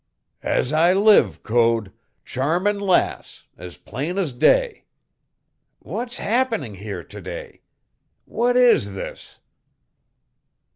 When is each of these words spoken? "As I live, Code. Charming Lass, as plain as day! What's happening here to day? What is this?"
"As 0.41 0.73
I 0.73 0.93
live, 0.93 1.43
Code. 1.43 1.93
Charming 2.25 2.79
Lass, 2.79 3.43
as 3.55 3.77
plain 3.77 4.17
as 4.17 4.33
day! 4.33 4.85
What's 5.77 6.17
happening 6.17 6.73
here 6.73 7.03
to 7.03 7.21
day? 7.21 7.61
What 8.25 8.57
is 8.57 8.93
this?" 8.95 9.37